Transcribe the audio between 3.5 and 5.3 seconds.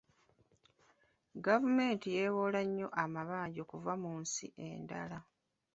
okuva mu nsi endala.